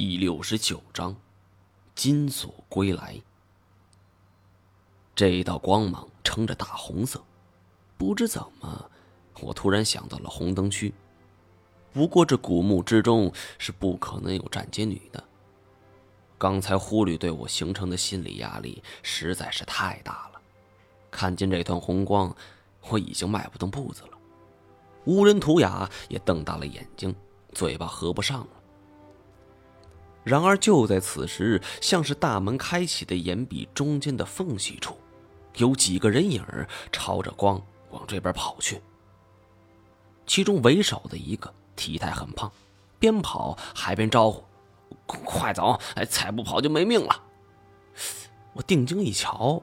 [0.00, 1.14] 第六十九章，
[1.94, 3.20] 金锁归来。
[5.14, 7.22] 这一道光芒呈着大红色，
[7.98, 8.90] 不知怎么，
[9.40, 10.94] 我突然想到了红灯区。
[11.92, 15.22] 不过这古墓之中是不可能有站街女的。
[16.38, 20.40] 刚才忽略对我形成的心理压力实在是太大了。
[21.10, 22.34] 看见这团红光，
[22.88, 24.18] 我已经迈不动步子了。
[25.04, 27.14] 无人图雅也瞪大了眼睛，
[27.52, 28.59] 嘴巴合不上了。
[30.22, 34.98] 然而，就在此时，像是大门开启的岩壁中间的缝隙处，
[35.56, 36.44] 有几个人影
[36.92, 38.80] 朝着光往这边跑去。
[40.26, 42.52] 其中为首的一个体态很胖，
[42.98, 44.44] 边跑还边招呼
[45.06, 45.80] ：“快走！
[45.96, 47.22] 哎，再不跑就没命了！”
[48.52, 49.62] 我定睛一瞧，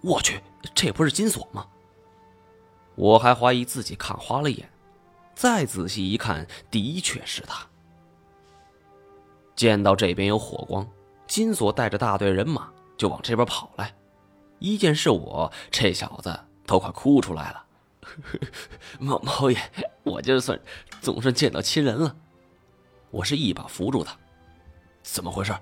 [0.00, 0.40] 我去，
[0.74, 1.66] 这不是金锁吗？
[2.94, 4.68] 我还怀疑自己看花了眼，
[5.34, 7.64] 再仔细一看，的确是他。
[9.58, 10.88] 见到这边有火光，
[11.26, 13.92] 金锁带着大队人马就往这边跑来。
[14.60, 17.64] 一见是我，这小子都快哭出来了。
[19.00, 19.58] 毛毛爷，
[20.04, 20.56] 我就算
[21.00, 22.14] 总算见到亲人了。
[23.10, 24.16] 我是一把扶住他，
[25.02, 25.52] 怎么回事？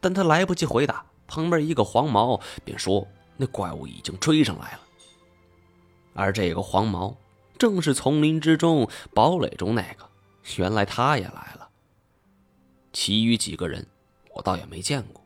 [0.00, 3.06] 但他来不及回答，旁边一个黄毛便说
[3.38, 4.80] ：“那怪物已经追上来了。”
[6.12, 7.16] 而这个黄毛
[7.56, 10.10] 正是丛林之中堡垒中那个，
[10.56, 11.65] 原来他也来了。
[12.98, 13.86] 其余几个人，
[14.32, 15.22] 我倒也没见过。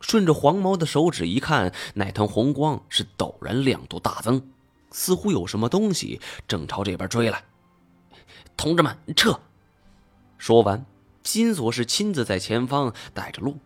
[0.00, 4.40] 顺着黄毛的手指一看，那团红光是陡然亮度大增，
[4.92, 7.42] 似乎有什么东西正朝这边追来。
[8.56, 9.36] 同志们，撤！
[10.38, 10.86] 说完，
[11.24, 13.56] 金锁是亲自在前方带着路。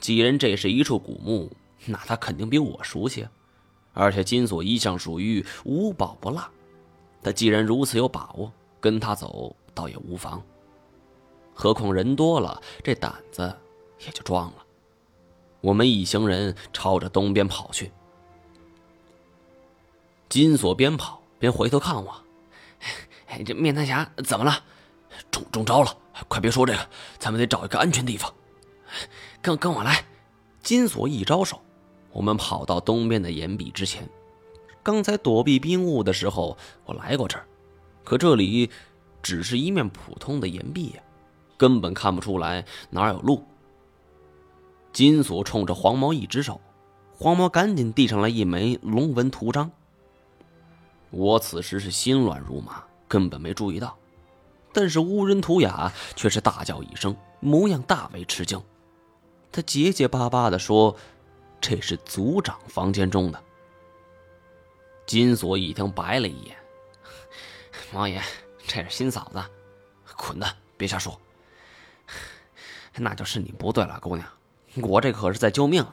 [0.00, 1.52] 既然这是一处古墓，
[1.84, 3.28] 那他肯定比我熟悉。
[3.92, 6.42] 而且金锁一向属于无宝不落，
[7.22, 10.42] 他既然如此有把握，跟他走倒也无妨。
[11.58, 13.56] 何况人多了，这胆子
[14.04, 14.64] 也就壮了。
[15.62, 17.90] 我们一行人朝着东边跑去。
[20.28, 22.14] 金锁边跑边回头看我
[23.26, 24.62] ：“哎，这面瘫侠怎么了？
[25.30, 25.96] 中中招了！
[26.28, 26.88] 快别说这个，
[27.18, 28.32] 咱们得找一个安全地方。
[29.40, 30.04] 跟跟我来。”
[30.62, 31.62] 金锁一招手，
[32.10, 34.08] 我们跑到东边的岩壁之前。
[34.82, 37.46] 刚才躲避冰雾的时候，我来过这儿，
[38.04, 38.68] 可这里
[39.22, 41.02] 只是一面普通的岩壁呀。
[41.56, 43.44] 根本看不出来哪有路。
[44.92, 46.60] 金锁冲着黄毛一只手，
[47.14, 49.70] 黄毛赶紧递上来一枚龙纹图章。
[51.10, 53.96] 我此时是心乱如麻，根本没注意到，
[54.72, 58.62] 但是乌人图雅却是大叫一声，模样大为吃惊。
[59.52, 60.96] 他结结巴巴的说
[61.60, 63.42] ：“这是族长房间中的。”
[65.06, 66.56] 金锁一听，白了一眼
[67.92, 68.20] ：“王爷，
[68.66, 69.42] 这是新嫂子，
[70.16, 71.18] 滚蛋，别瞎说。”
[72.98, 74.28] 那就是你不对了，姑娘，
[74.82, 75.86] 我这可是在救命。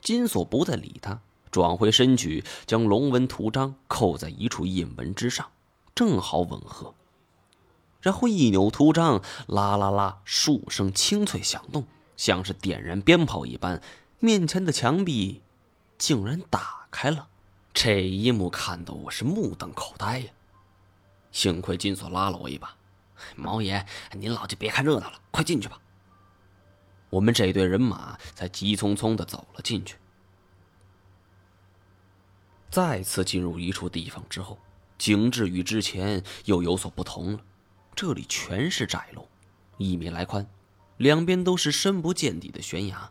[0.00, 1.20] 金锁不再理他，
[1.50, 5.50] 转回身去，将龙纹图章扣在一处印纹之上，
[5.94, 6.94] 正好吻合。
[8.00, 11.84] 然后一扭图章，啦啦啦，数声清脆响动，
[12.16, 13.82] 像是点燃鞭炮一般，
[14.20, 15.42] 面前的墙壁
[15.98, 17.28] 竟然打开了。
[17.74, 20.30] 这一幕看得我是目瞪口呆呀！
[21.32, 22.74] 幸亏金锁拉了我一把，
[23.34, 25.78] 毛爷，您老就别看热闹了，快进去吧。
[27.10, 29.96] 我们这队人马才急匆匆的走了进去。
[32.70, 34.58] 再次进入一处地方之后，
[34.98, 37.40] 景致与之前又有所不同了。
[37.94, 39.26] 这里全是窄路，
[39.78, 40.46] 一米来宽，
[40.98, 43.10] 两边都是深不见底的悬崖，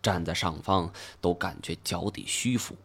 [0.00, 2.76] 站在上方都感觉脚底虚浮。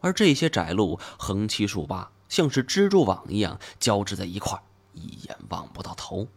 [0.00, 6.28] 而这些窄路横七竖八，像是蜘蛛网一样交织在一块，一眼望不到头。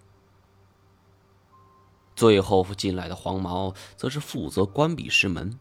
[2.22, 5.58] 最后进来的黄毛则是负责关闭石门，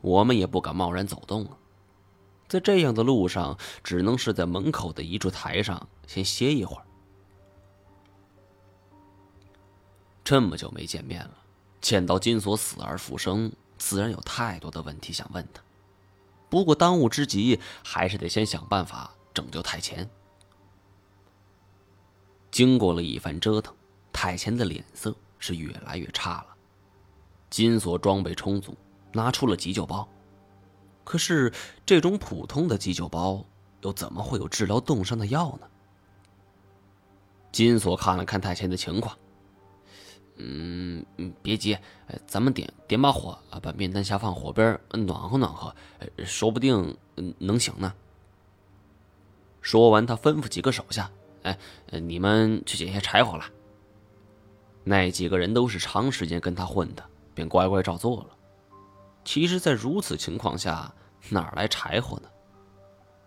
[0.00, 1.56] 我们也不敢贸然走动了。
[2.48, 6.82] 在这样的路上，只能是在门口的一处台上先歇一会儿。
[10.24, 11.36] 这么久没见面了，
[11.80, 15.62] 见到金锁死而复生，自然有太多的问题想问他。
[16.50, 20.10] 不过当务之急还是得先想办法拯救太前。
[22.50, 23.72] 经过了一番折腾，
[24.12, 25.14] 太前的脸色。
[25.42, 26.46] 是越来越差了。
[27.50, 28.78] 金锁装备充足，
[29.12, 30.08] 拿出了急救包。
[31.02, 31.52] 可是
[31.84, 33.44] 这种普通的急救包，
[33.80, 35.66] 又怎么会有治疗冻伤的药呢？
[37.50, 39.18] 金锁看了看太前的情况，
[40.36, 41.76] 嗯嗯，别急，
[42.26, 45.74] 咱们点点把火啊，把面单下放火边暖和暖和，
[46.24, 46.96] 说不定
[47.38, 47.92] 能行呢。
[49.60, 51.10] 说完，他吩咐几个手下
[51.42, 51.58] ：“哎，
[52.00, 53.44] 你们去捡些柴火来。”
[54.84, 58.26] 那几个人都是长时间跟他混的，便乖乖照做了。
[59.24, 60.92] 其实，在如此情况下，
[61.28, 62.28] 哪来柴火呢？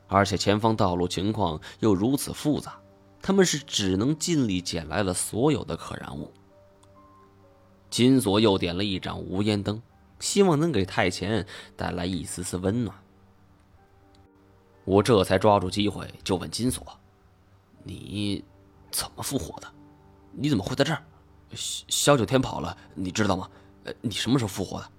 [0.08, 2.78] 而且前方道路情况又如此复杂，
[3.22, 6.32] 他们是只能尽力捡来了所有的可燃物。
[7.90, 9.82] 金锁又点了一盏无烟灯，
[10.20, 11.46] 希望能给太前
[11.78, 12.96] 带来一丝丝温暖。
[14.84, 16.86] 我这才抓住机会就问金锁
[17.84, 18.44] ：“你
[18.92, 19.68] 怎么复活的？
[20.34, 21.02] 你怎么会在这儿？
[21.54, 23.50] 小九天跑了，你知道吗？
[23.84, 24.90] 呃，你什么时候复活的？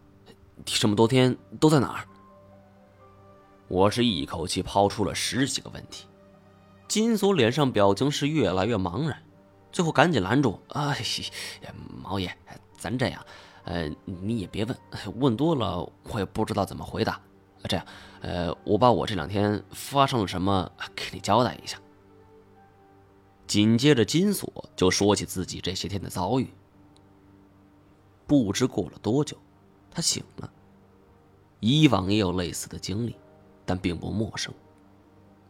[0.56, 2.08] 你这么多天都在哪儿？”
[3.69, 6.06] 我是一口气抛出了十几个问题，
[6.87, 9.20] 金锁脸上表情是越来越茫然，
[9.72, 10.96] 最后赶紧拦住：“哎，
[12.00, 12.32] 毛爷，
[12.78, 13.26] 咱这样，
[13.64, 14.78] 呃，你也别问，
[15.16, 17.20] 问多了我也不知道怎么回答。
[17.64, 17.84] 这样，
[18.20, 21.76] 呃，我把我这两天发生了什么给你交代一下。”
[23.46, 26.48] 紧接着，金锁就说起自己这些天的遭遇。
[28.26, 29.37] 不知过了多久，
[29.90, 30.50] 他醒了。
[31.60, 33.16] 以往也有类似的经历。
[33.69, 34.54] 但并不陌生。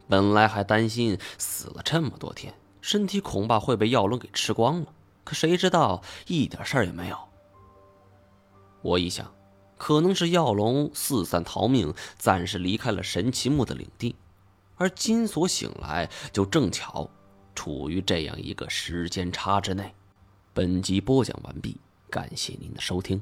[0.09, 4.87] 本来还担心死了这么多天，身体恐怕会被药龙给吃光了。
[5.23, 7.19] 可谁知道一点事儿也没有。
[8.81, 9.31] 我一想，
[9.77, 14.17] 可能是药龙四散逃命，暂时离开了神奇木的领地，
[14.77, 17.11] 而金锁醒来就正巧
[17.57, 19.93] 处于这样一个时间差之内。
[20.55, 21.77] 本集播讲完毕，
[22.09, 23.21] 感谢您的收听。